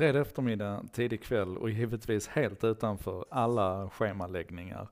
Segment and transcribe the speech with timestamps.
[0.00, 4.88] fredag eftermiddag, tidig kväll och givetvis helt utanför alla schemaläggningar.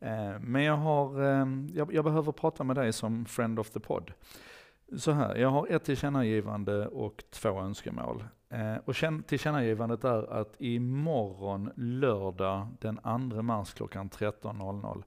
[0.00, 3.80] Eh, men jag, har, eh, jag, jag, behöver prata med dig som friend of the
[3.80, 4.12] pod.
[4.96, 8.24] Så här, jag har ett tillkännagivande och två önskemål.
[8.48, 12.96] Eh, och tillkännagivandet är att imorgon lördag den
[13.30, 15.02] 2 mars klockan 13.00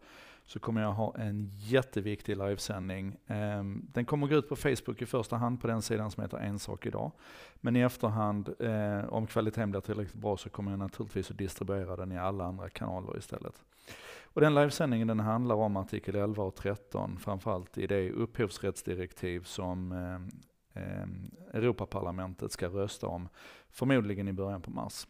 [0.53, 3.17] så kommer jag ha en jätteviktig livesändning.
[3.27, 6.37] Ehm, den kommer gå ut på Facebook i första hand på den sidan som heter
[6.37, 7.11] En sak idag.
[7.55, 11.95] Men i efterhand, eh, om kvaliteten blir tillräckligt bra så kommer jag naturligtvis att distribuera
[11.95, 13.61] den i alla andra kanaler istället.
[14.23, 19.91] Och den livesändningen den handlar om artikel 11 och 13, framförallt i det upphovsrättsdirektiv som
[19.91, 21.07] eh, eh,
[21.53, 23.29] Europaparlamentet ska rösta om,
[23.69, 25.07] förmodligen i början på mars.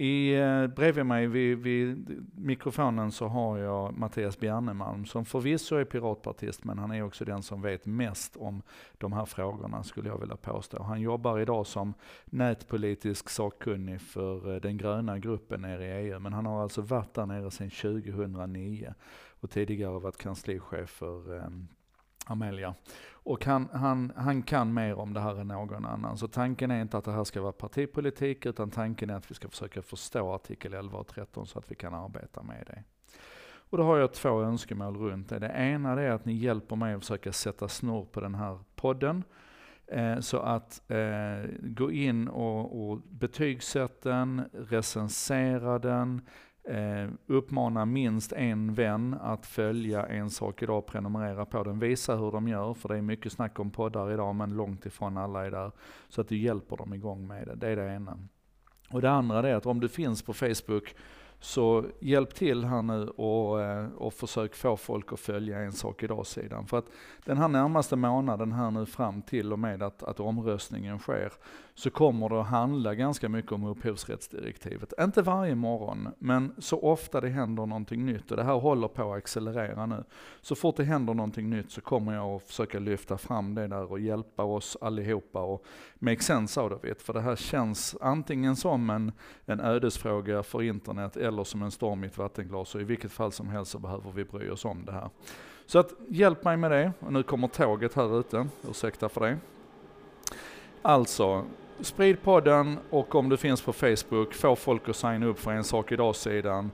[0.00, 5.84] I, eh, bredvid mig vid, vid, mikrofonen så har jag Mattias Bjernemalm som förvisso är
[5.84, 8.62] piratpartist men han är också den som vet mest om
[8.98, 10.82] de här frågorna skulle jag vilja påstå.
[10.82, 16.32] Han jobbar idag som nätpolitisk sakkunnig för eh, den gröna gruppen nere i EU men
[16.32, 18.94] han har alltså varit där nere sedan 2009
[19.40, 21.48] och tidigare varit kanslichef för eh,
[22.28, 22.74] Amelia.
[23.10, 26.18] Och han, han, han kan mer om det här än någon annan.
[26.18, 29.34] Så tanken är inte att det här ska vara partipolitik, utan tanken är att vi
[29.34, 32.82] ska försöka förstå artikel 11 och 13 så att vi kan arbeta med det.
[33.70, 35.38] Och då har jag två önskemål runt det.
[35.38, 39.24] Det ena är att ni hjälper mig att försöka sätta snurr på den här podden.
[39.86, 46.20] Eh, så att eh, gå in och, och betygsätta den, recensera den,
[46.68, 52.32] Eh, uppmana minst en vän att följa En sak idag, prenumerera på den, visa hur
[52.32, 55.50] de gör, för det är mycket snack om poddar idag, men långt ifrån alla är
[55.50, 55.72] där.
[56.08, 58.18] Så att du hjälper dem igång med det, det är det ena.
[58.90, 60.94] Och det andra är att om du finns på Facebook
[61.40, 66.02] så hjälp till här nu och, eh, och försök få folk att följa En sak
[66.02, 66.66] idag-sidan.
[66.66, 66.86] För att
[67.24, 71.32] den här närmaste månaden här nu fram till och med att, att omröstningen sker,
[71.74, 74.92] så kommer det att handla ganska mycket om upphovsrättsdirektivet.
[75.00, 79.12] Inte varje morgon, men så ofta det händer någonting nytt, och det här håller på
[79.12, 80.04] att accelerera nu.
[80.40, 83.92] Så fort det händer någonting nytt så kommer jag att försöka lyfta fram det där
[83.92, 85.64] och hjälpa oss allihopa och
[85.98, 87.02] make sense out of it.
[87.02, 89.12] För det här känns antingen som en,
[89.46, 93.32] en ödesfråga för internet eller som en storm i ett vattenglas, och i vilket fall
[93.32, 95.10] som helst så behöver vi bry oss om det här.
[95.66, 99.38] Så att hjälp mig med det, och nu kommer tåget här ute, ursäkta för det.
[100.82, 101.44] Alltså,
[101.80, 105.64] sprid podden och om du finns på Facebook, få folk att signa upp för En
[105.64, 106.70] sak idag-sidan.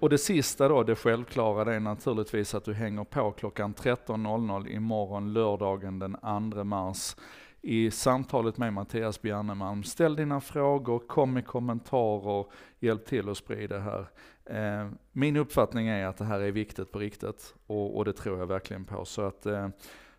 [0.00, 4.68] Och det sista då, det självklara, det är naturligtvis att du hänger på klockan 13.00
[4.68, 6.16] imorgon lördagen den
[6.52, 7.16] 2 mars
[7.62, 9.84] i samtalet med Mattias Bjärnemalm.
[9.84, 12.46] Ställ dina frågor, kom med kommentarer,
[12.78, 14.06] hjälp till att sprida det här.
[14.44, 18.38] Eh, min uppfattning är att det här är viktigt på riktigt och, och det tror
[18.38, 19.04] jag verkligen på.
[19.04, 19.68] Så att eh,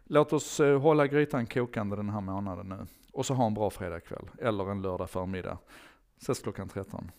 [0.03, 2.85] låt oss eh, hålla grytan kokande den här månaden nu.
[3.13, 5.57] Och så ha en bra fredagkväll, eller en lördag förmiddag.
[6.17, 7.11] Ses klockan 13.